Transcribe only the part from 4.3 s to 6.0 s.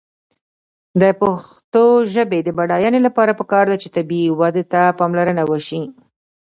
وده ته پاملرنه وشي.